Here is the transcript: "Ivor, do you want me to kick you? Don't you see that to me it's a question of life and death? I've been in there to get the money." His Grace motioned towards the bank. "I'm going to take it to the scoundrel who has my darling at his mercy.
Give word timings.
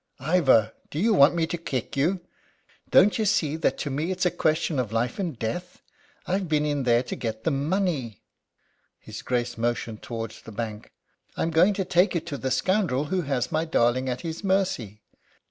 "Ivor, 0.19 0.73
do 0.89 0.97
you 0.97 1.13
want 1.13 1.35
me 1.35 1.45
to 1.45 1.59
kick 1.59 1.95
you? 1.95 2.21
Don't 2.89 3.19
you 3.19 3.25
see 3.25 3.55
that 3.57 3.77
to 3.77 3.91
me 3.91 4.09
it's 4.09 4.25
a 4.25 4.31
question 4.31 4.79
of 4.79 4.91
life 4.91 5.19
and 5.19 5.37
death? 5.37 5.83
I've 6.25 6.49
been 6.49 6.65
in 6.65 6.85
there 6.85 7.03
to 7.03 7.15
get 7.15 7.43
the 7.43 7.51
money." 7.51 8.23
His 8.97 9.21
Grace 9.21 9.59
motioned 9.59 10.01
towards 10.01 10.41
the 10.41 10.51
bank. 10.51 10.91
"I'm 11.37 11.51
going 11.51 11.75
to 11.75 11.85
take 11.85 12.15
it 12.15 12.25
to 12.25 12.37
the 12.39 12.49
scoundrel 12.49 13.05
who 13.13 13.21
has 13.21 13.51
my 13.51 13.63
darling 13.63 14.09
at 14.09 14.21
his 14.21 14.43
mercy. 14.43 15.03